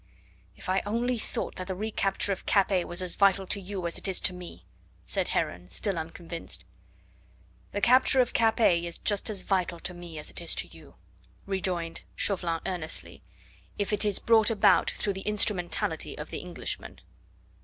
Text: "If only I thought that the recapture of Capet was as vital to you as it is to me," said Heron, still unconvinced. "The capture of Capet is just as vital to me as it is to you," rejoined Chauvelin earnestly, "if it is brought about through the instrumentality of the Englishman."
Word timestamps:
"If 0.55 0.67
only 0.67 1.13
I 1.13 1.17
thought 1.19 1.57
that 1.57 1.67
the 1.67 1.75
recapture 1.75 2.31
of 2.31 2.47
Capet 2.47 2.87
was 2.87 3.03
as 3.03 3.13
vital 3.13 3.45
to 3.45 3.61
you 3.61 3.85
as 3.85 3.99
it 3.99 4.07
is 4.07 4.19
to 4.21 4.33
me," 4.33 4.65
said 5.05 5.27
Heron, 5.27 5.69
still 5.69 5.99
unconvinced. 5.99 6.65
"The 7.71 7.81
capture 7.81 8.19
of 8.19 8.33
Capet 8.33 8.83
is 8.83 8.97
just 8.97 9.29
as 9.29 9.41
vital 9.41 9.79
to 9.81 9.93
me 9.93 10.17
as 10.17 10.31
it 10.31 10.41
is 10.41 10.55
to 10.55 10.67
you," 10.67 10.95
rejoined 11.45 12.01
Chauvelin 12.15 12.61
earnestly, 12.65 13.21
"if 13.77 13.93
it 13.93 14.03
is 14.03 14.17
brought 14.17 14.49
about 14.49 14.89
through 14.89 15.13
the 15.13 15.21
instrumentality 15.21 16.17
of 16.17 16.31
the 16.31 16.39
Englishman." 16.39 16.99